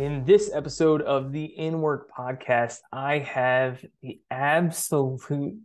[0.00, 5.58] In this episode of the In Work podcast, I have the absolute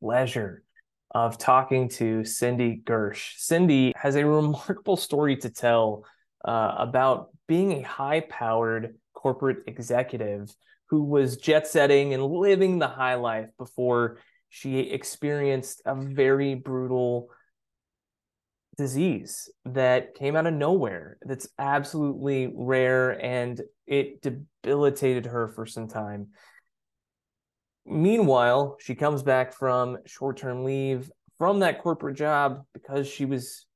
[0.00, 0.64] pleasure
[1.10, 3.34] of talking to Cindy Gersh.
[3.36, 6.06] Cindy has a remarkable story to tell
[6.42, 10.50] uh, about being a high powered corporate executive
[10.88, 14.16] who was jet setting and living the high life before
[14.48, 17.28] she experienced a very brutal
[18.76, 25.88] disease that came out of nowhere that's absolutely rare and it debilitated her for some
[25.88, 26.28] time.
[27.84, 33.66] Meanwhile, she comes back from short term leave from that corporate job because she was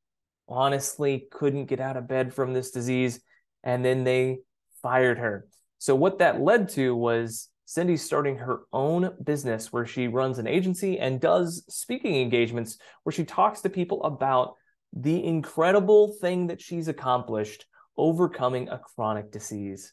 [0.48, 3.20] honestly couldn't get out of bed from this disease.
[3.64, 4.38] And then they
[4.80, 5.48] fired her.
[5.78, 10.46] So, what that led to was Cindy starting her own business where she runs an
[10.46, 14.54] agency and does speaking engagements where she talks to people about
[14.96, 17.66] the incredible thing that she's accomplished
[17.98, 19.92] overcoming a chronic disease.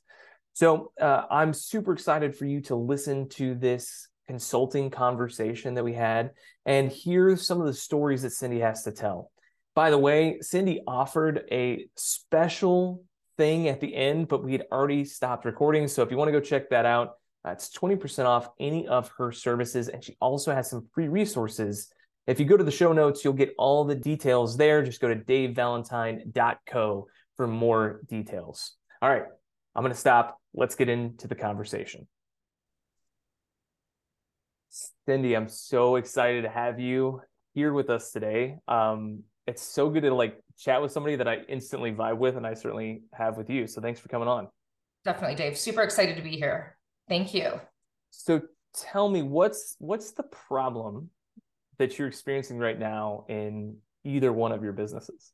[0.54, 5.94] So uh, I'm super excited for you to listen to this consulting conversation that we
[5.94, 6.32] had
[6.66, 9.32] and hear some of the stories that Cindy has to tell.
[9.76, 13.04] By the way, Cindy offered a special
[13.38, 15.88] thing at the end, but we had already stopped recording.
[15.88, 19.32] So if you want to go check that out, that's 20% off any of her
[19.32, 19.90] services.
[19.90, 21.92] And she also has some free resources
[22.28, 24.84] if you go to the show notes, you'll get all the details there.
[24.84, 28.76] Just go to davevalentine.co for more details.
[29.02, 29.24] All right,
[29.76, 30.38] I'm going to stop.
[30.54, 32.08] Let's get into the conversation.
[35.06, 37.22] Cindy, I'm so excited to have you
[37.54, 38.58] here with us today.
[38.68, 42.48] Um, it's so good to like chat with somebody that I instantly vibe with, and
[42.48, 43.68] I certainly have with you.
[43.68, 44.48] So thanks for coming on.
[45.04, 45.58] Definitely, Dave.
[45.58, 46.78] Super excited to be here.
[47.10, 47.60] Thank you.
[48.12, 48.42] So
[48.74, 51.10] tell me, what's what's the problem
[51.78, 55.32] that you're experiencing right now in either one of your businesses?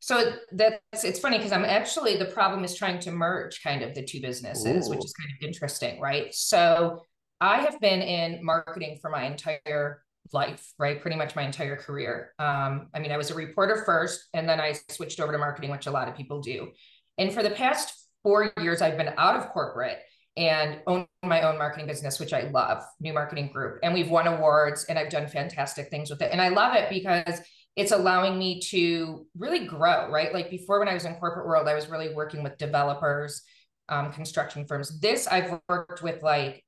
[0.00, 3.94] So that's it's funny because I'm actually the problem is trying to merge kind of
[3.94, 4.90] the two businesses, Ooh.
[4.90, 6.32] which is kind of interesting, right?
[6.34, 7.02] So
[7.40, 11.00] I have been in marketing for my entire life, right?
[11.00, 12.32] Pretty much my entire career.
[12.38, 15.70] Um, I mean, I was a reporter first, and then I switched over to marketing,
[15.70, 16.68] which a lot of people do.
[17.16, 17.92] And for the past
[18.22, 19.98] four years, I've been out of corporate
[20.38, 23.80] and own my own marketing business, which I love, New Marketing Group.
[23.82, 26.30] And we've won awards and I've done fantastic things with it.
[26.30, 27.40] And I love it because
[27.74, 30.32] it's allowing me to really grow, right?
[30.32, 33.42] Like before, when I was in corporate world, I was really working with developers,
[33.88, 35.00] um, construction firms.
[35.00, 36.64] This I've worked with like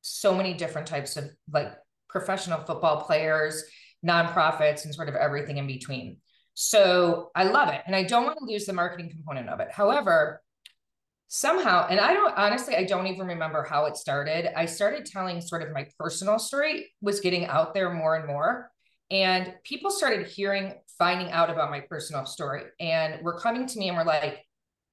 [0.00, 1.72] so many different types of like
[2.08, 3.62] professional football players,
[4.04, 6.16] nonprofits, and sort of everything in between.
[6.54, 7.82] So I love it.
[7.86, 9.70] And I don't want to lose the marketing component of it.
[9.70, 10.40] However,
[11.28, 14.56] somehow and i don't honestly i don't even remember how it started.
[14.56, 18.70] I started telling sort of my personal story was getting out there more and more
[19.10, 23.88] and people started hearing finding out about my personal story and were coming to me
[23.88, 24.44] and were like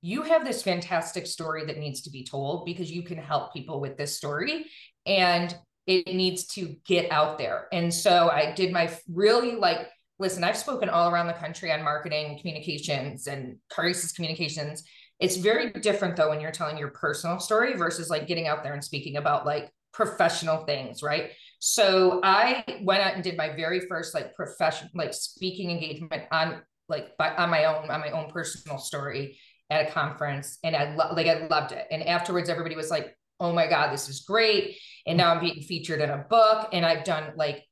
[0.01, 3.79] you have this fantastic story that needs to be told because you can help people
[3.79, 4.65] with this story
[5.05, 5.55] and
[5.85, 7.67] it needs to get out there.
[7.71, 9.89] And so i did my really like
[10.21, 14.83] listen i've spoken all around the country on marketing communications and crisis communications
[15.21, 18.73] it's very different though when you're telling your personal story versus like getting out there
[18.73, 21.31] and speaking about like professional things, right?
[21.59, 26.61] So I went out and did my very first like profession like speaking engagement on
[26.89, 29.37] like by, on my own on my own personal story
[29.69, 31.85] at a conference and I lo- like I loved it.
[31.91, 35.61] And afterwards everybody was like, "Oh my god, this is great." And now I'm being
[35.61, 37.63] featured in a book and I've done like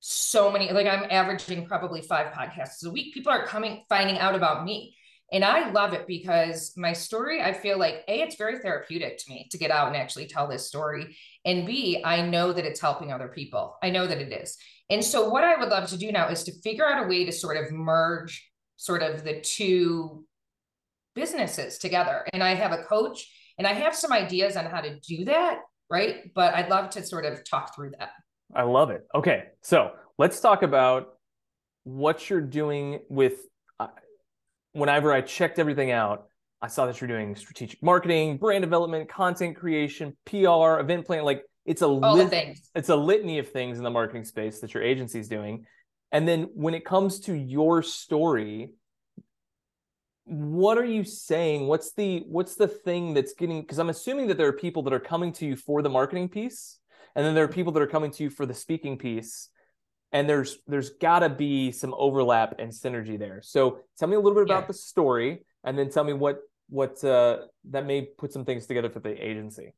[0.00, 3.14] so many like I'm averaging probably 5 podcasts a week.
[3.14, 4.94] People are coming finding out about me.
[5.30, 9.30] And I love it because my story, I feel like A, it's very therapeutic to
[9.30, 11.16] me to get out and actually tell this story.
[11.44, 13.76] And B, I know that it's helping other people.
[13.82, 14.56] I know that it is.
[14.90, 17.24] And so, what I would love to do now is to figure out a way
[17.24, 20.24] to sort of merge sort of the two
[21.14, 22.26] businesses together.
[22.32, 25.60] And I have a coach and I have some ideas on how to do that.
[25.90, 26.32] Right.
[26.34, 28.12] But I'd love to sort of talk through that.
[28.54, 29.06] I love it.
[29.14, 29.44] Okay.
[29.62, 31.18] So, let's talk about
[31.84, 33.47] what you're doing with
[34.78, 36.28] whenever I checked everything out,
[36.60, 41.24] I saw that you're doing strategic marketing, brand development, content creation, PR, event plan.
[41.24, 42.30] Like it's a lit-
[42.74, 45.66] it's a litany of things in the marketing space that your agency is doing.
[46.10, 48.70] And then when it comes to your story,
[50.24, 51.66] what are you saying?
[51.66, 53.60] What's the what's the thing that's getting?
[53.60, 56.28] Because I'm assuming that there are people that are coming to you for the marketing
[56.28, 56.78] piece,
[57.14, 59.48] and then there are people that are coming to you for the speaking piece
[60.12, 63.40] and there's there's got to be some overlap and synergy there.
[63.42, 64.68] So tell me a little bit about yeah.
[64.68, 67.38] the story, and then tell me what what uh,
[67.70, 69.74] that may put some things together for the agency.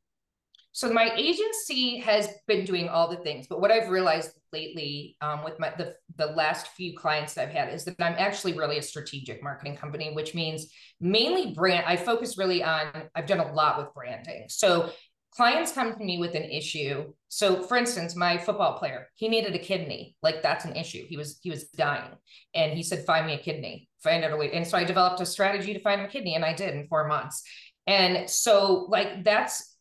[0.72, 5.42] So my agency has been doing all the things, but what I've realized lately um,
[5.42, 8.78] with my the the last few clients that I've had is that I'm actually really
[8.78, 11.86] a strategic marketing company, which means mainly brand.
[11.86, 12.86] I focus really on.
[13.16, 14.44] I've done a lot with branding.
[14.48, 14.92] So
[15.34, 17.12] clients come to me with an issue.
[17.28, 20.16] So for instance, my football player, he needed a kidney.
[20.22, 21.04] Like that's an issue.
[21.08, 22.10] He was he was dying,
[22.54, 23.88] and he said, "Find me a kidney.
[24.02, 26.34] Find out a way." And so I developed a strategy to find him a kidney,
[26.34, 27.42] and I did in four months.
[27.86, 29.76] And so like that's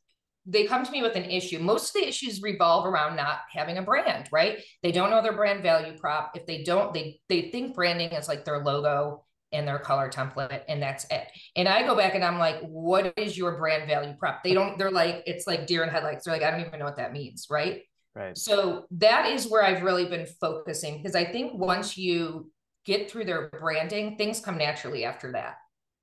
[0.45, 1.59] they come to me with an issue.
[1.59, 4.59] Most of the issues revolve around not having a brand, right?
[4.81, 6.31] They don't know their brand value prop.
[6.35, 10.61] If they don't, they they think branding is like their logo and their color template
[10.67, 11.27] and that's it.
[11.55, 14.43] And I go back and I'm like, what is your brand value prop?
[14.43, 16.25] They don't, they're like, it's like deer in headlights.
[16.25, 17.81] They're like, I don't even know what that means, right?
[18.15, 18.37] Right.
[18.37, 22.51] So that is where I've really been focusing because I think once you
[22.85, 25.55] get through their branding, things come naturally after that.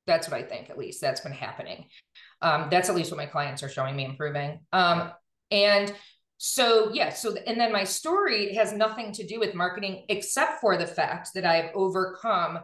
[0.07, 1.01] That's what I think, at least.
[1.01, 1.87] That's been happening.
[2.43, 4.61] Um, that's at least what my clients are showing me improving.
[4.73, 5.11] Um,
[5.51, 5.93] and
[6.39, 10.77] so, yeah, so, and then my story has nothing to do with marketing except for
[10.77, 12.61] the fact that I've overcome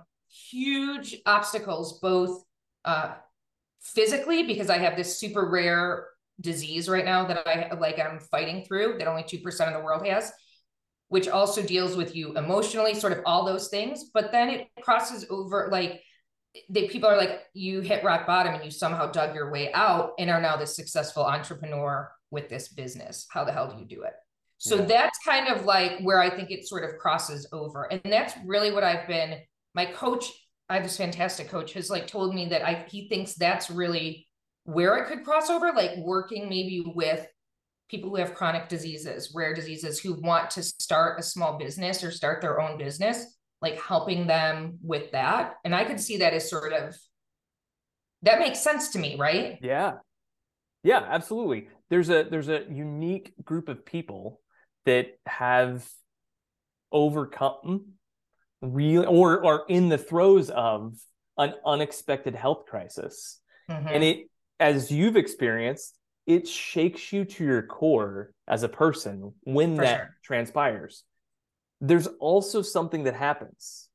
[0.50, 2.42] huge obstacles, both
[2.84, 3.14] uh,
[3.80, 6.06] physically, because I have this super rare
[6.40, 10.06] disease right now that I like, I'm fighting through that only 2% of the world
[10.06, 10.32] has
[11.12, 14.04] which also deals with you emotionally, sort of all those things.
[14.14, 16.00] But then it crosses over like
[16.70, 20.12] they people are like you hit rock bottom and you somehow dug your way out
[20.18, 24.02] and are now this successful entrepreneur with this business how the hell do you do
[24.02, 24.12] it
[24.58, 24.84] so yeah.
[24.84, 28.70] that's kind of like where i think it sort of crosses over and that's really
[28.70, 29.38] what i've been
[29.74, 30.30] my coach
[30.68, 34.26] i have this fantastic coach has like told me that i he thinks that's really
[34.64, 37.26] where it could cross over like working maybe with
[37.88, 42.10] people who have chronic diseases rare diseases who want to start a small business or
[42.10, 45.54] start their own business like helping them with that.
[45.64, 46.94] And I could see that as sort of
[48.22, 49.58] that makes sense to me, right?
[49.62, 49.94] Yeah.
[50.82, 51.68] Yeah, absolutely.
[51.88, 54.40] There's a there's a unique group of people
[54.84, 55.88] that have
[56.90, 57.92] overcome
[58.62, 60.94] real or are in the throes of
[61.36, 63.40] an unexpected health crisis.
[63.70, 63.88] Mm-hmm.
[63.88, 64.30] And it
[64.60, 69.96] as you've experienced, it shakes you to your core as a person when For that
[69.96, 70.16] sure.
[70.24, 71.04] transpires
[71.82, 73.88] there's also something that happens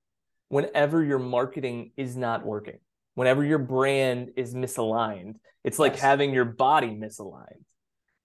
[0.50, 2.80] whenever your marketing is not working,
[3.16, 5.36] whenever your brand is misaligned.
[5.64, 6.02] It's like yes.
[6.02, 7.64] having your body misaligned.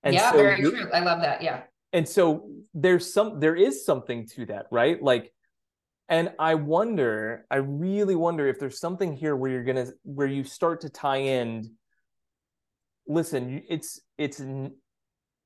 [0.02, 0.90] And yeah, so very true.
[0.92, 1.42] I love that.
[1.42, 1.62] Yeah.
[1.92, 5.00] And so there's some there is something to that, right?
[5.00, 5.32] Like
[6.08, 10.44] and I wonder, I really wonder if there's something here where you're gonna where you
[10.44, 11.72] start to tie in.
[13.06, 14.40] Listen, it's it's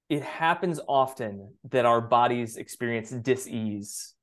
[0.09, 4.15] it happens often that our bodies experience dis-ease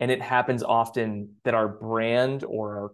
[0.00, 2.92] and it happens often that our brand or our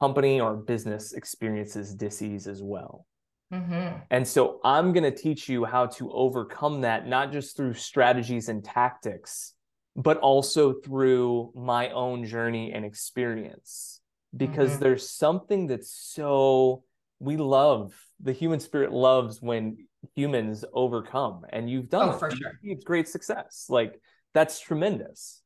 [0.00, 3.06] company or business experiences dis-ease as well
[3.52, 3.96] mm-hmm.
[4.10, 8.48] and so i'm going to teach you how to overcome that not just through strategies
[8.48, 9.54] and tactics
[9.96, 14.00] but also through my own journey and experience.
[14.36, 14.82] Because mm-hmm.
[14.82, 16.82] there's something that's so
[17.20, 22.18] we love the human spirit loves when humans overcome and you've done oh, it.
[22.18, 22.58] for sure.
[22.62, 23.66] it's great success.
[23.68, 24.00] Like
[24.32, 25.42] that's tremendous.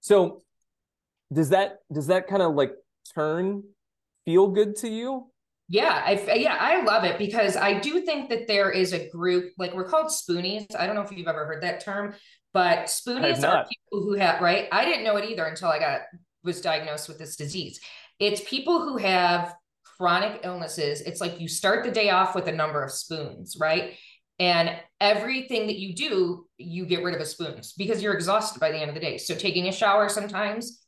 [0.00, 0.42] So
[1.32, 2.72] does that does that kind of like
[3.14, 3.62] turn
[4.24, 5.31] feel good to you
[5.68, 9.52] yeah i yeah i love it because i do think that there is a group
[9.58, 10.66] like we're called spoonies.
[10.76, 12.14] I don't know if you've ever heard that term
[12.52, 14.68] but spoonies are people who have right?
[14.70, 16.02] I didn't know it either until i got
[16.44, 17.80] was diagnosed with this disease.
[18.18, 19.54] It's people who have
[19.96, 23.94] chronic illnesses, it's like you start the day off with a number of spoons, right?
[24.38, 28.72] And everything that you do, you get rid of a spoons because you're exhausted by
[28.72, 29.18] the end of the day.
[29.18, 30.81] So taking a shower sometimes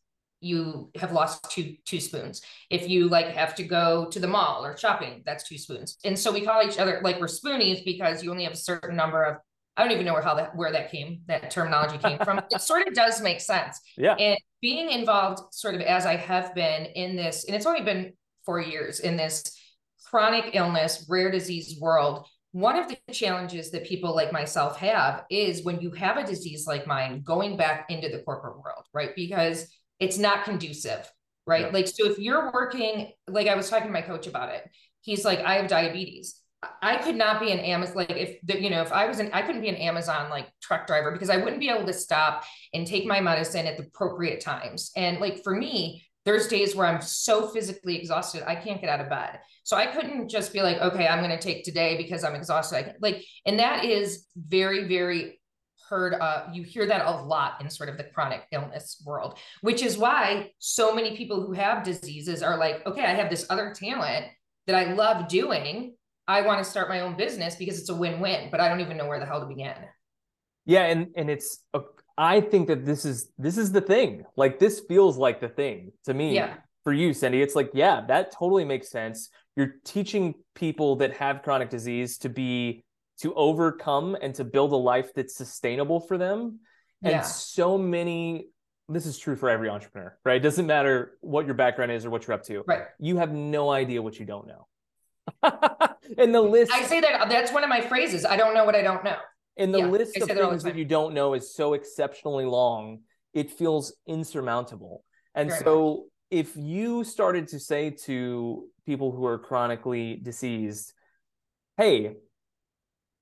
[0.44, 2.42] you have lost two two spoons.
[2.70, 5.96] If you like have to go to the mall or shopping, that's two spoons.
[6.04, 8.96] And so we call each other like we're spoonies because you only have a certain
[8.96, 9.36] number of
[9.76, 12.38] I don't even know where how that where that came that terminology came from.
[12.50, 13.80] it sort of does make sense.
[13.96, 14.14] Yeah.
[14.14, 18.12] And being involved sort of as I have been in this, and it's only been
[18.44, 19.44] four years in this
[20.06, 25.64] chronic illness, rare disease world, one of the challenges that people like myself have is
[25.64, 29.10] when you have a disease like mine, going back into the corporate world, right?
[29.16, 29.66] Because
[30.04, 31.10] it's not conducive,
[31.46, 31.66] right?
[31.66, 31.70] Yeah.
[31.72, 34.68] Like, so if you're working, like I was talking to my coach about it,
[35.00, 36.36] he's like, I have diabetes.
[36.82, 39.30] I could not be an Amazon, like if the, you know, if I was an,
[39.32, 42.44] I couldn't be an Amazon like truck driver because I wouldn't be able to stop
[42.72, 44.90] and take my medicine at the appropriate times.
[44.96, 49.00] And like for me, there's days where I'm so physically exhausted, I can't get out
[49.00, 49.40] of bed.
[49.62, 52.94] So I couldn't just be like, okay, I'm going to take today because I'm exhausted.
[53.00, 55.38] Like, and that is very, very
[55.88, 59.82] heard uh, you hear that a lot in sort of the chronic illness world which
[59.82, 63.74] is why so many people who have diseases are like okay i have this other
[63.74, 64.26] talent
[64.66, 65.94] that i love doing
[66.26, 68.96] i want to start my own business because it's a win-win but i don't even
[68.96, 69.74] know where the hell to begin
[70.64, 71.80] yeah and and it's a,
[72.16, 74.24] I think that this is this is the thing.
[74.36, 76.34] Like this feels like the thing to me.
[76.34, 76.54] Yeah.
[76.84, 79.30] For you, Cindy, it's like, yeah, that totally makes sense.
[79.56, 82.84] You're teaching people that have chronic disease to be
[83.20, 86.60] to overcome and to build a life that's sustainable for them.
[87.02, 87.22] And Yeah.
[87.22, 88.48] so many
[88.88, 90.36] this is true for every entrepreneur, right?
[90.36, 92.62] It doesn't matter what your background is or what you're up to.
[92.66, 92.82] Right.
[92.98, 94.66] You have no idea what you don't know.
[96.18, 98.26] and the list I say that that's one of my phrases.
[98.26, 99.16] I don't know what I don't know.
[99.56, 101.54] and the Yeah, list of say that all the things that you don't know is
[101.54, 103.00] so exceptionally long,
[103.32, 105.02] it feels insurmountable.
[105.34, 110.92] And Very so if you started to say to people who are chronically diseased,
[111.78, 112.16] hey,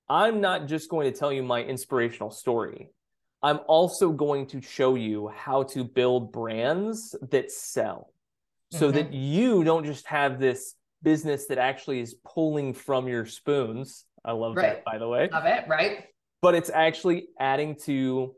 [0.09, 2.89] I'm not just going to tell you my inspirational story.
[3.41, 8.13] I'm also going to show you how to build brands that sell
[8.71, 8.93] so Mhm.
[8.93, 14.05] that you don't just have this business that actually is pulling from your spoons.
[14.23, 14.75] I love Right.
[14.75, 16.05] that, by the way Love it, right?
[16.41, 18.35] but it's actually adding to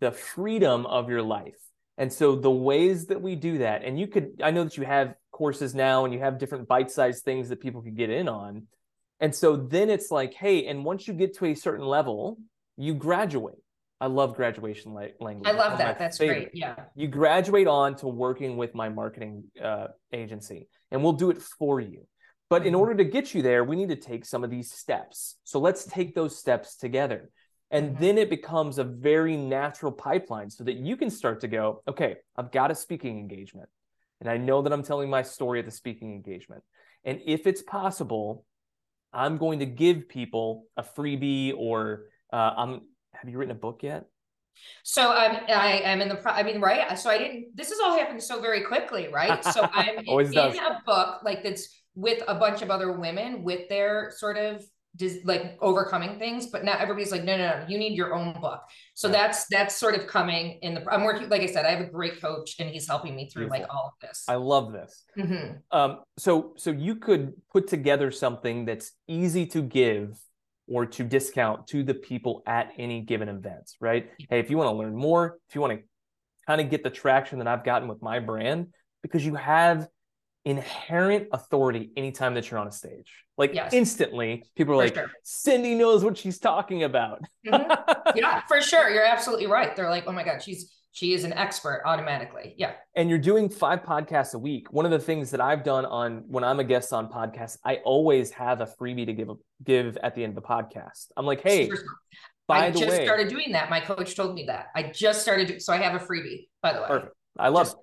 [0.00, 1.58] the freedom of your life.
[1.96, 4.84] And so the ways that we do that, and you could, I know that you
[4.84, 8.28] have courses now and you have different bite sized things that people can get in
[8.28, 8.68] on.
[9.20, 12.38] And so then it's like, hey, and once you get to a certain level,
[12.76, 13.56] you graduate.
[14.00, 15.48] I love graduation la- language.
[15.48, 15.98] I love that.
[15.98, 16.54] That's favorite great.
[16.54, 16.76] Yeah.
[16.94, 21.80] you graduate on to working with my marketing uh, agency and we'll do it for
[21.80, 22.06] you
[22.50, 22.78] but in Mhm.
[22.78, 25.84] order to get you there we need to take some of these steps so let's
[25.84, 27.28] take those steps together
[27.72, 28.00] and Mhm.
[28.00, 32.16] then it becomes a very natural pipeline so that you can start to go okay
[32.36, 33.68] i've got a speaking engagement
[34.20, 36.62] and i know that i'm telling my story at the speaking engagement
[37.04, 38.44] and if it's possible
[39.12, 43.82] i'm going to give people a freebie or uh, i'm have you written a book
[43.82, 44.06] yet
[44.82, 46.98] So I'm I am in the pro I mean, right?
[46.98, 49.44] So I didn't this has all happened so very quickly, right?
[49.44, 53.68] So I'm in, in a book like that's with a bunch of other women with
[53.68, 54.64] their sort of
[54.98, 58.38] dis, like overcoming things, but now everybody's like, no, no, no, you need your own
[58.40, 58.60] book.
[58.94, 61.80] So that's that's sort of coming in the I'm working, like I said, I have
[61.80, 64.24] a great coach and he's helping me through like all of this.
[64.28, 65.60] i love this Mhm.
[65.70, 70.18] Um, so so you could put together something that's easy to give
[70.66, 74.10] or to discount to the people at any given event, right?
[74.28, 75.84] Hey, if you want to learn more, if you want to
[76.46, 78.68] kind of get the traction that I've gotten with my brand,
[79.02, 79.88] because you have
[80.44, 83.12] inherent authority anytime that you're on a stage.
[83.36, 83.72] Like Yes.
[83.72, 85.10] instantly, people are For like, sure.
[85.22, 87.20] Cindy knows what she's talking about.
[87.46, 88.12] Mhm.
[88.16, 88.90] yeah, for sure.
[88.90, 89.74] You're absolutely right.
[89.76, 92.54] They're like, oh my God, she's she is an expert automatically.
[92.56, 92.72] Yeah.
[92.96, 94.72] and you're doing five podcasts a week.
[94.72, 97.76] One of the things that I've done on when I'm a guest on podcasts, I
[97.84, 99.28] always have a freebie to give
[99.62, 101.08] give at the end of the podcast.
[101.16, 101.70] I'm like, hey,
[102.48, 103.70] by I the just way, started doing that.
[103.70, 104.68] My coach told me that.
[104.74, 106.88] I just started, so I have a freebie, by the way.
[106.88, 107.14] perfect.
[107.38, 107.82] I love Just- it.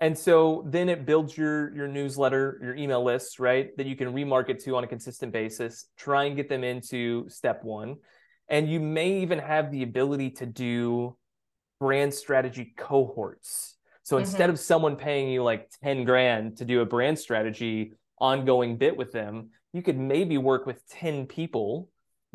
[0.00, 3.76] And so then it builds your your newsletter, your email lists, right?
[3.76, 5.88] That you can remarket to on a consistent basis.
[5.96, 7.96] Try and get them into step one,
[8.48, 11.16] and you may even have the ability to do
[11.78, 13.76] brand strategy cohorts.
[14.02, 14.20] So Mhm.
[14.20, 18.96] instead of someone paying you like 10 grand to do a brand strategy ongoing bit
[18.96, 21.88] with them, you could maybe work with 10 people,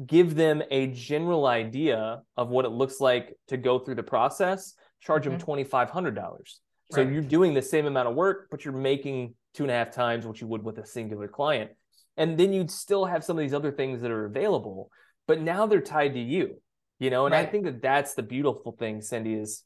[0.06, 4.76] give them a general idea of what it looks like to go through the process,
[5.00, 5.40] charge them Mhm.
[5.40, 6.62] $2,500.
[6.92, 7.12] So Right.
[7.12, 10.26] you're doing the same amount of work, but you're making two and a half times
[10.26, 11.72] what you would with a singular client.
[12.18, 14.90] And then you'd still have some of these other things that are available,
[15.28, 16.62] but now they're tied to you,
[17.00, 17.26] you know?
[17.26, 19.64] And I think that that's the beautiful thing, Cindy, is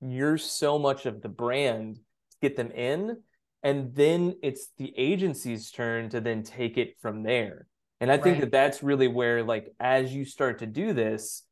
[0.00, 3.18] you're so much of the brand to get them in.
[3.62, 7.68] And then it's the agency's turn to then take it from there.
[8.00, 8.40] And I think Right.
[8.40, 11.44] that that's really where, like, as you start to do this,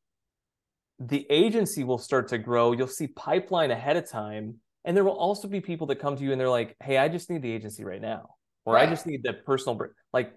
[1.01, 2.73] the agency will start to grow.
[2.73, 4.57] You'll see pipeline ahead of time.
[4.85, 7.09] And there will also be people that come to you and they're like, hey, I
[7.09, 8.37] just need the agency right now.
[8.67, 10.33] Or I just need the personal, br-" like,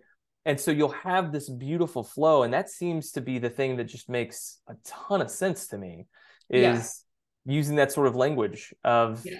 [0.46, 2.43] and so you'll have this beautiful flow.
[2.43, 5.77] And that seems to be the thing that just makes a ton of sense to
[5.77, 6.08] me
[6.50, 7.03] is
[7.46, 7.53] Yeah.
[7.53, 9.39] using that sort of language of, Yeah.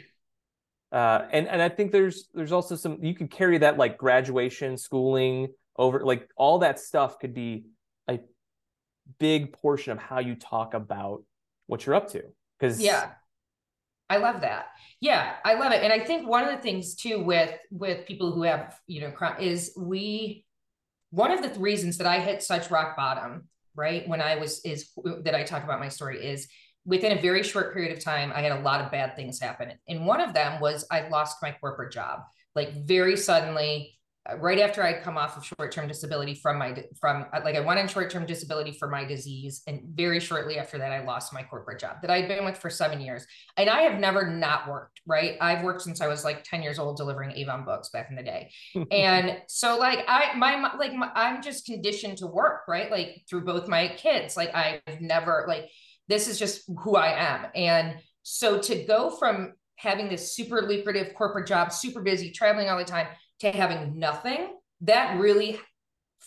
[0.92, 4.78] uh, and, and I think there's, there's also some, you could carry that like graduation,
[4.78, 7.66] schooling over, like all that stuff could be
[9.20, 11.24] big portion of how you talk about
[11.68, 12.24] what you're up to.
[12.60, 13.12] Cause Yeah.
[14.10, 14.68] I love that.
[15.00, 15.82] Yeah, I love it.
[15.82, 19.14] And I think one of the things too with with people who have, you know,
[19.40, 20.46] is we
[21.10, 24.08] one of the reasons that I hit such rock bottom, right?
[24.08, 24.92] When I was is
[25.24, 26.48] that I talk about my story is
[26.86, 29.72] within a very short period of time, I had a lot of bad things happen.
[29.88, 32.22] And one of them was I lost my corporate job,
[32.56, 33.98] like very suddenly,
[34.40, 37.80] right after I'd come off of short-term disability from my from uh, like I went
[37.80, 41.80] on short-term disability for my disease, and very shortly after that, I lost my corporate
[41.80, 43.26] job that I'd been with for seven years.
[43.58, 45.36] And I have never not worked, right?
[45.42, 48.24] I've worked since I was like 10 years old delivering Avon books back in the
[48.24, 48.52] day.
[48.92, 52.90] and so like I my like my, I'm just conditioned to work, right?
[52.90, 54.38] Like through both my kids.
[54.38, 55.70] Like I've never like
[56.08, 57.48] this is just who I am.
[57.56, 62.78] And so to go from having this super lucrative corporate job, super busy, traveling all
[62.78, 63.08] the time,
[63.44, 65.60] to having nothing, that really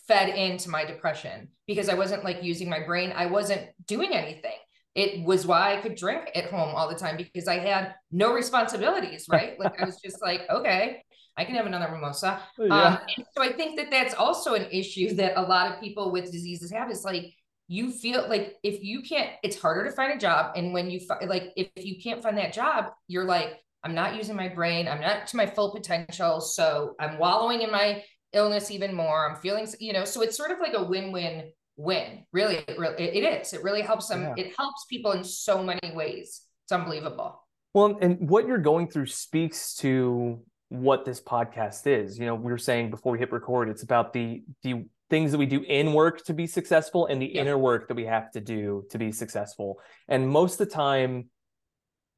[0.07, 3.13] fed into my depression because I wasn't like using my brain.
[3.15, 4.55] I wasn't doing anything.
[4.95, 8.33] It was why I could drink at home all the time because I had no
[8.33, 9.59] responsibilities, right?
[9.59, 11.03] like I was just like, okay,
[11.37, 12.41] I can have another mimosa.
[12.59, 12.99] Yeah.
[12.99, 12.99] Um,
[13.37, 16.73] so I think that that's also an issue that a lot of people with diseases
[16.73, 17.35] have is like,
[17.69, 20.53] you feel like if you can't, it's harder to find a job.
[20.57, 24.37] And when you like, if you can't find that job, you're like, I'm not using
[24.37, 24.89] my brain.
[24.89, 26.41] I'm not to my full potential.
[26.41, 28.03] So I'm wallowing in my
[28.33, 29.31] illness even more.
[29.31, 32.25] I'm feeling, you know, so it's sort of like a win-win win.
[32.33, 33.53] Really, it, really, it is.
[33.53, 34.23] It really helps them.
[34.23, 34.35] Yeah.
[34.37, 36.43] It helps people in so many ways.
[36.65, 37.43] It's unbelievable.
[37.75, 42.19] Well, and what you're going through speaks to what this podcast is.
[42.19, 45.39] You know, we were saying before we hit record, it's about the the things that
[45.39, 47.43] we do in work to be successful and the yeah.
[47.43, 49.79] inner work that we have to do to be successful.
[50.09, 51.31] And most of the time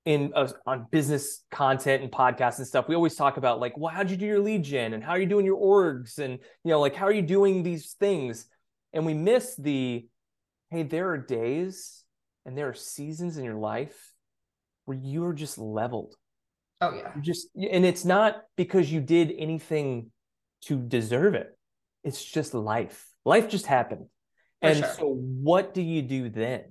[0.09, 3.93] in uh, on business content and podcasts and stuff, we always talk about like, well,
[3.95, 6.71] how'd you do your lead gen and how are you doing your orgs and you
[6.71, 8.47] know, like how are you doing these things?
[8.95, 10.09] And we miss the
[10.71, 12.05] hey, there are days
[12.47, 14.15] and there are seasons in your life
[14.87, 16.15] where you are just leveled.
[16.81, 17.12] Oh yeah.
[17.15, 20.11] You just and it's not because you did anything
[20.62, 21.55] to deserve it.
[22.03, 23.07] It's just life.
[23.27, 24.07] Life just happened.
[24.62, 24.95] For and sure.
[24.99, 26.62] so what do you do then?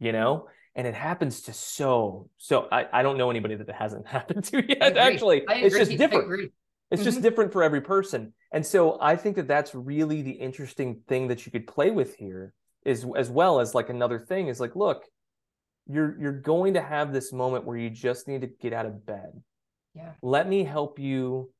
[0.00, 0.48] You know?
[0.74, 4.44] And it happens to so so I, I don't know anybody that it hasn't happened
[4.44, 4.96] to yet.
[4.96, 6.52] Actually, it's just different.
[6.90, 7.10] It's mm-hmm.
[7.10, 8.34] just different for every person.
[8.52, 12.16] And so I think that that's really the interesting thing that you could play with
[12.16, 12.52] here
[12.84, 15.04] is as well as like another thing is like, look,
[15.88, 19.06] you're you're going to have this moment where you just need to get out of
[19.06, 19.42] bed.
[19.94, 20.12] Yeah.
[20.22, 21.50] Let me help you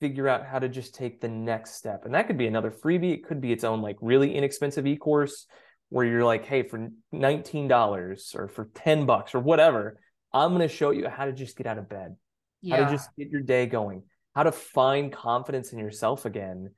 [0.00, 2.04] figure out how to just take the next step.
[2.04, 3.14] And that could be another freebie.
[3.14, 5.46] It could be its own like really inexpensive e-course
[5.88, 10.00] where you're like, hey, for $19 or for 10 bucks or whatever,
[10.32, 12.16] I'm going to show you how to just get out of bed,
[12.60, 12.76] yeah.
[12.76, 14.02] how to just get your day going,
[14.34, 16.70] how to find confidence in yourself again.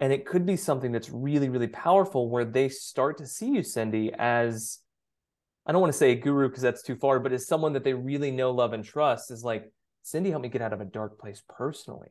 [0.00, 3.62] And it could be something that's really, really powerful where they start to see you,
[3.62, 4.80] Cindy, as
[5.64, 7.84] I don't want to say a guru because that's too far, but as someone that
[7.84, 9.72] they really know, love, and trust is like,
[10.02, 12.08] Cindy helped me get out of a dark place personally.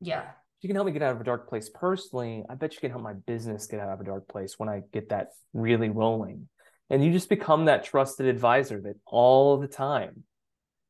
[0.00, 0.24] Yeah.
[0.60, 2.44] You can help me get out of a dark place personally.
[2.48, 4.82] I bet you can help my business get out of a dark place when I
[4.92, 6.48] get that really rolling.
[6.90, 10.24] And you just become that trusted advisor that all the time,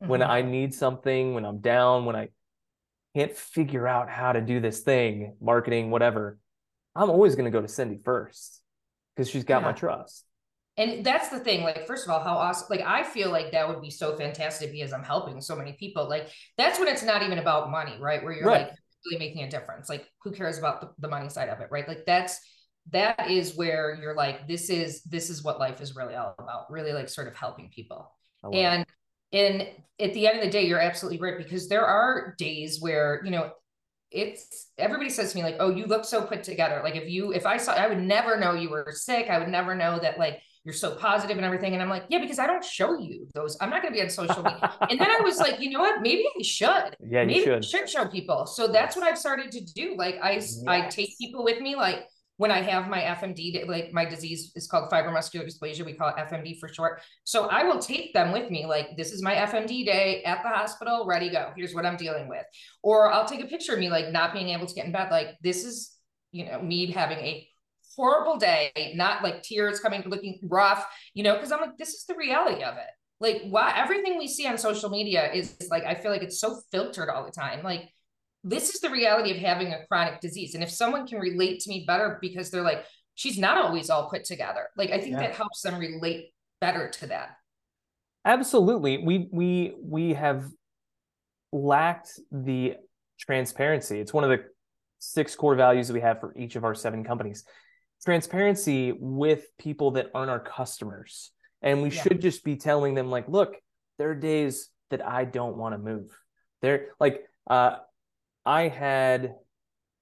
[0.02, 0.08] mm-hmm.
[0.08, 2.28] when I need something, when I'm down, when I
[3.14, 6.38] can't figure out how to do this thing, marketing, whatever,
[6.96, 8.60] I'm always going to go to Cindy first
[9.14, 9.68] because she's got yeah.
[9.68, 10.24] my trust.
[10.76, 11.62] And that's the thing.
[11.62, 12.68] Like, first of all, how awesome!
[12.70, 16.08] Like, I feel like that would be so fantastic because I'm helping so many people.
[16.08, 18.22] Like, that's when it's not even about money, right?
[18.22, 18.68] Where you're right.
[18.68, 18.76] like
[19.06, 19.88] really making a difference.
[19.88, 21.86] Like, who cares about the, the money side of it, right?
[21.86, 22.38] Like, that's
[22.90, 26.70] that is where you're like, this is this is what life is really all about.
[26.70, 28.12] Really, like, sort of helping people.
[28.52, 28.86] And
[29.32, 29.68] and
[30.00, 33.30] at the end of the day, you're absolutely right because there are days where you
[33.30, 33.52] know
[34.10, 37.32] it's everybody says to me like oh you look so put together like if you
[37.32, 40.18] if i saw i would never know you were sick i would never know that
[40.18, 41.72] like you're so positive and everything.
[41.72, 43.56] And I'm like, yeah, because I don't show you those.
[43.60, 44.74] I'm not going to be on social media.
[44.90, 46.02] and then I was like, you know what?
[46.02, 46.96] Maybe I should.
[47.10, 47.58] Yeah, maybe should.
[47.58, 48.46] I should show people.
[48.46, 49.96] So that's what I've started to do.
[49.96, 50.62] Like I, yes.
[50.66, 51.74] I take people with me.
[51.76, 55.84] Like when I have my FMD, like my disease is called fibromuscular dysplasia.
[55.84, 57.00] We call it FMD for short.
[57.24, 58.66] So I will take them with me.
[58.66, 61.04] Like this is my FMD day at the hospital.
[61.06, 61.52] Ready, go.
[61.56, 62.44] Here's what I'm dealing with.
[62.82, 65.08] Or I'll take a picture of me like not being able to get in bed.
[65.10, 65.96] Like this is,
[66.32, 67.48] you know, me having a
[67.96, 72.04] horrible day, not like tears coming, looking rough, you know, because I'm like, this is
[72.04, 72.90] the reality of it.
[73.20, 76.60] Like, why everything we see on social media is, like, I feel like it's so
[76.72, 77.62] filtered all the time.
[77.62, 77.90] Like,
[78.44, 80.54] this is the reality of having a chronic disease.
[80.54, 84.08] And if someone can relate to me better because they're like, she's not always all
[84.08, 85.20] put together, like, I think yeah.
[85.20, 87.36] that helps them relate better to that.
[88.24, 88.98] Absolutely.
[88.98, 90.46] We, we, we have
[91.52, 92.76] lacked the
[93.18, 94.00] transparency.
[94.00, 94.44] It's one of the
[94.98, 97.44] six core values that we have for each of our seven companies
[98.04, 101.32] transparency with people that aren't our customers.
[101.62, 102.02] And we yeah.
[102.02, 103.56] should just be telling them, like, look,
[103.98, 106.18] there are days that I don't want to move.
[106.62, 107.76] There, like, uh,
[108.46, 109.34] I had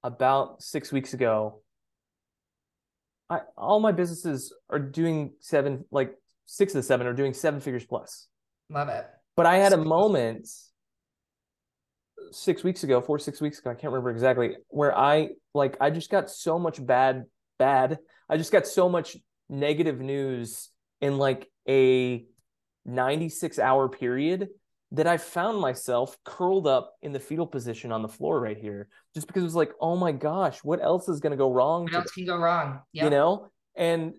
[0.05, 1.61] about six weeks ago,
[3.29, 6.15] I, all my businesses are doing seven, like
[6.47, 8.27] six of the seven are doing seven figures plus.
[8.71, 9.07] Love it.
[9.37, 10.49] But I had a moment
[12.31, 15.91] six weeks ago, four, six weeks ago, I can't remember exactly, where I like I
[15.91, 17.25] just got so much bad
[17.59, 17.99] bad.
[18.29, 19.17] I just got so much
[19.49, 22.25] negative news in like a
[22.85, 24.49] 96 hour period
[24.93, 28.89] that I found myself curled up in the fetal position on the floor right here,
[29.15, 31.85] just because it was like, oh my gosh, what else is going to go wrong?
[31.85, 32.81] What else can go wrong?
[32.93, 33.05] Yep.
[33.05, 34.15] You know, and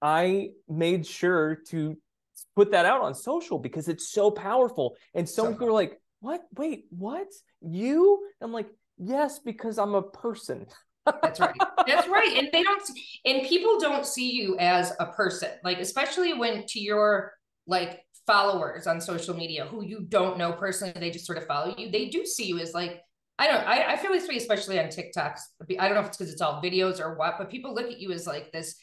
[0.00, 1.96] I made sure to
[2.54, 4.96] put that out on social because it's so powerful.
[5.14, 6.42] And so, so people are like, what?
[6.56, 7.26] Wait, what?
[7.60, 8.24] You?
[8.40, 8.68] I'm like,
[8.98, 10.66] yes, because I'm a person.
[11.22, 11.56] That's right.
[11.86, 12.36] That's right.
[12.38, 12.82] And they don't
[13.24, 15.50] and people don't see you as a person.
[15.62, 17.32] Like especially when to your
[17.66, 21.74] like followers on social media who you don't know personally, they just sort of follow
[21.76, 21.90] you.
[21.90, 23.02] They do see you as like
[23.38, 25.40] I don't I, I feel this way, especially on TikToks.
[25.78, 28.00] I don't know if it's because it's all videos or what, but people look at
[28.00, 28.76] you as like this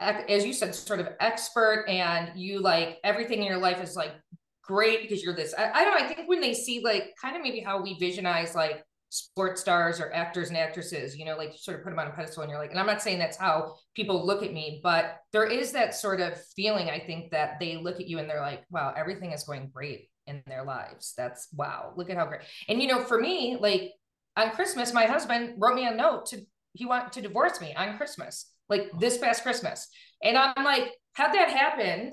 [0.00, 4.12] as you said, sort of expert and you like everything in your life is like
[4.62, 5.54] great because you're this.
[5.56, 6.00] I, I don't.
[6.00, 10.00] I think when they see like kind of maybe how we visionize like sports stars
[10.00, 12.50] or actors and actresses, you know, like sort of put them on a pedestal and
[12.50, 15.72] you're like, and I'm not saying that's how people look at me, but there is
[15.72, 18.94] that sort of feeling, I think, that they look at you and they're like, wow,
[18.96, 21.12] everything is going great in their lives.
[21.16, 22.42] That's wow, look at how great.
[22.68, 23.92] And, you know, for me, like
[24.36, 27.96] on Christmas, my husband wrote me a note to, he wanted to divorce me on
[27.96, 29.88] Christmas, like this past Christmas.
[30.22, 32.12] And I'm like, had that happened,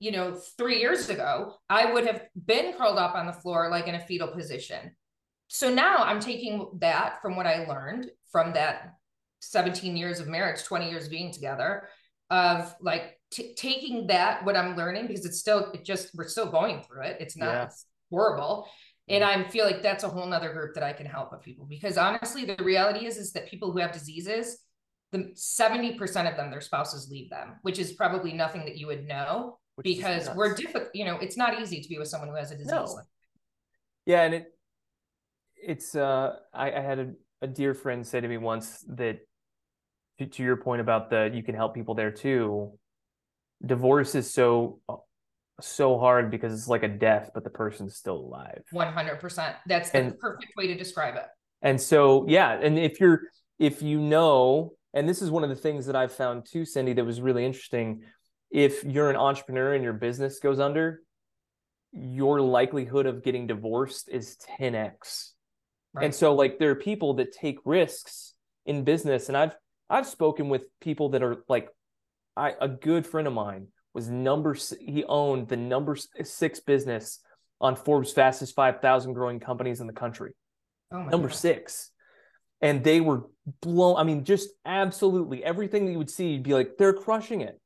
[0.00, 3.86] you know, three years ago, I would have been curled up on the floor, like
[3.86, 4.96] in a fetal position
[5.52, 8.94] so now I'm taking that from what I learned from that
[9.40, 11.90] 17 years of marriage, 20 years being together,
[12.30, 16.50] of like t- taking that, what I'm learning, because it's still, it just, we're still
[16.50, 17.18] going through it.
[17.20, 17.68] It's not yeah.
[18.10, 18.66] horrible.
[19.10, 19.42] And mm-hmm.
[19.42, 21.98] I feel like that's a whole nother group that I can help with people because
[21.98, 24.58] honestly, the reality is, is that people who have diseases,
[25.10, 29.06] the 70% of them, their spouses leave them, which is probably nothing that you would
[29.06, 32.36] know which because we're difficult, you know, it's not easy to be with someone who
[32.36, 32.72] has a disease.
[32.72, 33.00] No.
[34.06, 34.22] yeah.
[34.22, 34.46] And it,
[35.62, 39.20] it's uh I, I had a, a, dear friend say to me once that
[40.18, 42.72] to, to your point about the you can help people there too
[43.64, 44.80] divorce is so
[45.60, 48.62] so hard because it's like a death but the person's still alive.
[48.74, 51.26] 100% that's the and, perfect way to describe it.
[51.62, 53.22] And so yeah and if you're
[53.58, 56.92] if you know and this is one of the things that i've found too cindy
[56.94, 58.02] that was really interesting.
[58.50, 61.00] If you're an entrepreneur and your business goes under
[61.92, 65.32] your likelihood of getting divorced is 10x
[65.94, 66.06] Right.
[66.06, 69.54] And so like there are people that take risks in business and I've
[69.90, 71.68] I've spoken with people that are like
[72.36, 77.20] I a good friend of mine was number he owned the number 6 business
[77.60, 80.32] on Forbes fastest 5000 growing companies in the country.
[80.92, 81.36] Oh number God.
[81.36, 81.90] 6.
[82.62, 83.24] And they were
[83.60, 87.42] blown I mean just absolutely everything that you would see you'd be like they're crushing
[87.42, 87.60] it.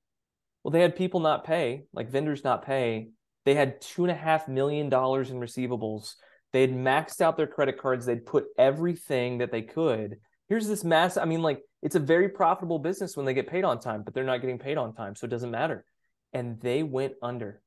[0.65, 3.11] Well, they had people not pay, like vendors not pay.
[3.45, 6.15] They had two and a half million dollars in receivables
[6.57, 8.07] They'd maxed out their credit cards.
[8.07, 10.17] They'd put everything that they could.
[10.49, 11.19] Here's this mass.
[11.19, 14.15] I mean, like it's a very profitable business when they get paid on time, but
[14.15, 15.85] they're not getting paid on time, so it doesn't matter.
[16.33, 17.61] And they went under.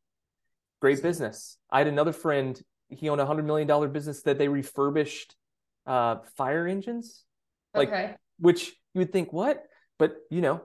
[0.81, 1.55] Great business.
[1.69, 2.59] I had another friend.
[2.87, 5.35] He owned a hundred million dollar business that they refurbished
[5.85, 7.23] uh, fire engines,
[7.75, 8.15] like okay.
[8.39, 9.65] which you would think what,
[9.99, 10.63] but you know,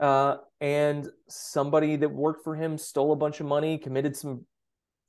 [0.00, 4.46] uh, and somebody that worked for him stole a bunch of money, committed some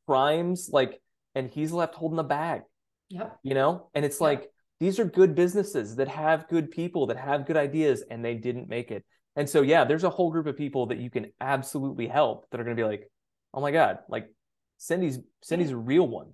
[0.05, 1.01] crimes, like
[1.37, 2.61] and he's left holding the bag.
[3.09, 3.39] Yep.
[3.43, 4.21] You know, and it's yep.
[4.21, 8.35] like these are good businesses that have good people that have good ideas and they
[8.35, 9.05] didn't make it.
[9.35, 12.59] And so yeah, there's a whole group of people that you can absolutely help that
[12.59, 13.09] are going to be like,
[13.53, 14.29] "Oh my god, like
[14.79, 16.33] Cindy's Cindy's a real one."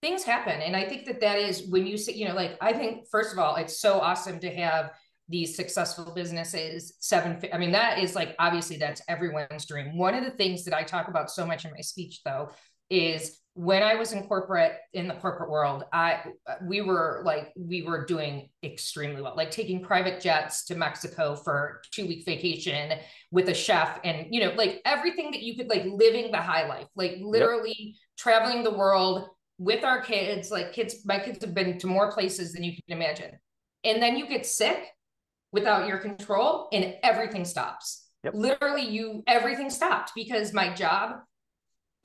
[0.00, 2.72] Things happen, and I think that that is when you say, you know, like I
[2.72, 4.92] think first of all, it's so awesome to have
[5.28, 10.22] these successful businesses seven i mean that is like obviously that's everyone's dream one of
[10.22, 12.48] the things that i talk about so much in my speech though
[12.90, 16.24] is when I was in corporate in the corporate world, I
[16.62, 21.80] we were like we were doing extremely well, like taking private jets to Mexico for
[21.90, 22.98] two week vacation
[23.30, 26.68] with a chef, and you know, like everything that you could like living the high
[26.68, 27.94] life, like literally yep.
[28.18, 30.50] traveling the world with our kids.
[30.50, 33.38] Like kids, my kids have been to more places than you can imagine,
[33.84, 34.84] and then you get sick
[35.50, 38.06] without your control, and everything stops.
[38.22, 38.34] Yep.
[38.34, 41.20] Literally, you everything stopped because my job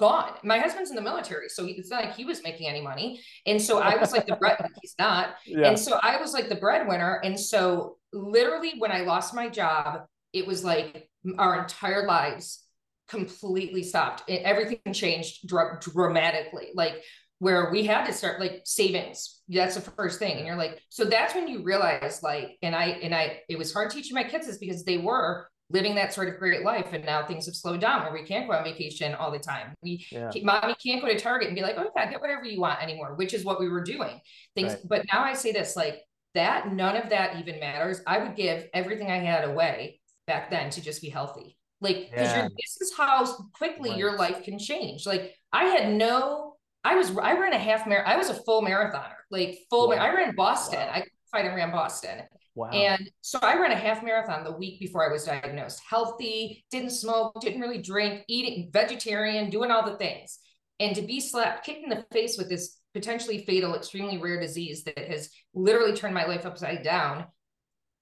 [0.02, 0.32] gone.
[0.44, 3.22] My husband's in the military, so it's not like he was making any money.
[3.46, 5.36] And so I was like the bread, he's not.
[5.46, 5.68] Yeah.
[5.68, 7.22] And so I was like the breadwinner.
[7.24, 10.02] And so literally when I lost my job,
[10.34, 12.64] it was like our entire lives
[13.08, 14.24] completely stopped.
[14.28, 16.70] It, everything changed dr- dramatically.
[16.74, 17.04] Like
[17.38, 19.42] where we had to start like savings.
[19.50, 20.38] That's the first thing.
[20.38, 23.72] And you're like, so that's when you realize like, and I, and I, it was
[23.72, 26.94] hard teaching my kids this because they were living that sort of great life.
[26.94, 29.74] And now things have slowed down where we can't go on vacation all the time.
[29.82, 30.32] We, yeah.
[30.44, 33.16] mommy can't go to Target and be like, oh yeah, get whatever you want anymore,
[33.16, 34.20] which is what we were doing.
[34.56, 34.88] Things, right.
[34.88, 36.02] but now I say this like
[36.34, 38.02] that, none of that even matters.
[38.06, 41.58] I would give everything I had away back then to just be healthy.
[41.82, 42.48] Like, because yeah.
[42.48, 44.00] this is how quickly right.
[44.00, 45.06] your life can change.
[45.06, 48.14] Like, I had no, I was, I ran a half marathon.
[48.14, 49.90] I was a full marathoner, like full.
[49.90, 49.96] Wow.
[49.96, 50.80] I ran Boston.
[50.80, 50.92] Wow.
[50.94, 52.22] I fight around Boston.
[52.56, 52.70] Wow.
[52.72, 55.82] And so I ran a half marathon the week before I was diagnosed.
[55.90, 60.40] Healthy, didn't smoke, didn't really drink, eating vegetarian, doing all the things.
[60.80, 64.84] And to be slapped, kicked in the face with this potentially fatal, extremely rare disease
[64.84, 67.26] that has literally turned my life upside down.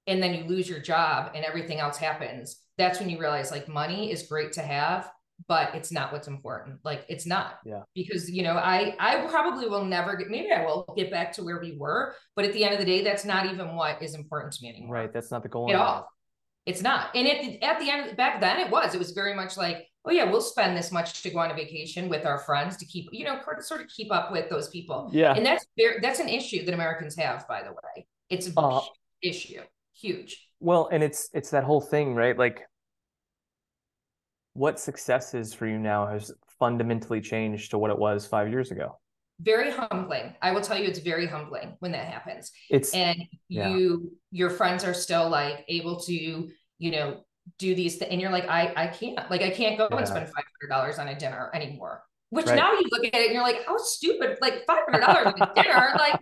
[0.07, 2.59] And then you lose your job and everything else happens.
[2.77, 5.11] That's when you realize like money is great to have,
[5.47, 6.79] but it's not what's important.
[6.83, 7.59] Like it's not.
[7.65, 7.83] Yeah.
[7.95, 11.43] Because you know, I I probably will never get maybe I will get back to
[11.43, 14.15] where we were, but at the end of the day, that's not even what is
[14.15, 14.95] important to me anymore.
[14.95, 15.13] Right.
[15.13, 16.09] That's not the goal at all.
[16.65, 17.09] It's not.
[17.15, 18.93] And it at the end of the back then it was.
[18.93, 21.55] It was very much like, oh yeah, we'll spend this much to go on a
[21.55, 25.09] vacation with our friends to keep, you know, sort of keep up with those people.
[25.11, 25.33] Yeah.
[25.33, 28.05] And that's very that's an issue that Americans have, by the way.
[28.29, 28.81] It's a uh,
[29.23, 29.61] issue.
[29.95, 30.47] Huge.
[30.59, 32.37] Well, and it's it's that whole thing, right?
[32.37, 32.68] Like
[34.59, 38.99] what successes for you now has fundamentally changed to what it was five years ago
[39.39, 43.69] very humbling i will tell you it's very humbling when that happens it's and yeah.
[43.69, 47.21] you your friends are still like able to you know
[47.57, 49.97] do these th- and you're like i i can't like i can't go yeah.
[49.97, 50.29] and spend
[50.69, 52.57] $500 on a dinner anymore which right.
[52.57, 55.93] now you look at it and you're like how stupid like $500 on a dinner
[55.95, 56.19] like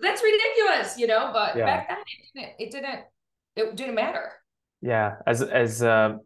[0.00, 1.66] that's ridiculous you know but yeah.
[1.66, 3.04] back then it didn't it didn't
[3.54, 4.32] it didn't matter
[4.82, 6.16] yeah as as uh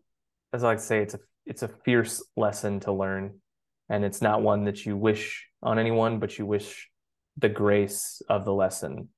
[0.52, 3.40] as I like to say, it's a it's a fierce lesson to learn,
[3.88, 6.88] and it's not one that you wish on anyone, but you wish
[7.36, 9.08] the grace of the lesson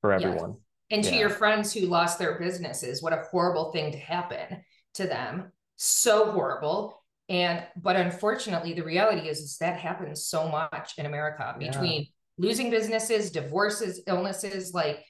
[0.00, 0.56] for everyone.
[0.90, 1.10] And yeah.
[1.10, 4.62] to your friends who lost their businesses, what a horrible thing to happen
[4.94, 5.50] to them.
[5.76, 7.02] So horrible.
[7.28, 12.08] And but unfortunately, the reality is, is that happens so much in America between yeah.
[12.36, 15.04] losing businesses, divorces, illnesses, like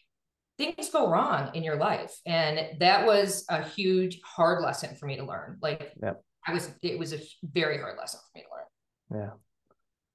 [0.58, 2.14] things go wrong in your life.
[2.26, 5.58] And that was a huge hard lesson for me to learn.
[5.60, 6.22] Like yep.
[6.46, 9.22] i was it was a very hard lesson for me to learn.
[9.22, 9.30] Yeah.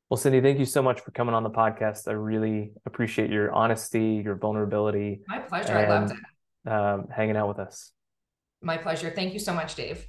[0.10, 2.08] Well cindy thank you so much for coming on the podcast.
[2.08, 5.74] I really appreciate your honesty your vulnerability my pleasure.
[5.74, 7.92] And, i loved it um, hanging out with us.
[8.62, 9.12] My pleasure.
[9.12, 10.08] Thank you so much dave